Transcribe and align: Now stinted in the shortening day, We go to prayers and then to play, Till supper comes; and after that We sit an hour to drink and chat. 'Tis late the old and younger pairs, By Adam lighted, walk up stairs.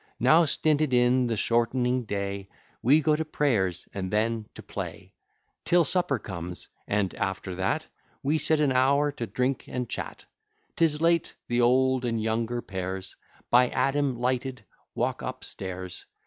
Now 0.19 0.45
stinted 0.45 0.95
in 0.95 1.27
the 1.27 1.37
shortening 1.37 2.05
day, 2.05 2.49
We 2.81 3.01
go 3.01 3.15
to 3.15 3.23
prayers 3.23 3.87
and 3.93 4.09
then 4.11 4.47
to 4.55 4.63
play, 4.63 5.13
Till 5.63 5.85
supper 5.85 6.17
comes; 6.17 6.69
and 6.87 7.13
after 7.13 7.53
that 7.53 7.85
We 8.23 8.39
sit 8.39 8.59
an 8.59 8.71
hour 8.71 9.11
to 9.11 9.27
drink 9.27 9.65
and 9.67 9.87
chat. 9.87 10.25
'Tis 10.75 11.01
late 11.01 11.35
the 11.47 11.61
old 11.61 12.03
and 12.03 12.19
younger 12.19 12.63
pairs, 12.63 13.15
By 13.51 13.69
Adam 13.69 14.15
lighted, 14.17 14.65
walk 14.95 15.21
up 15.21 15.43
stairs. 15.43 16.07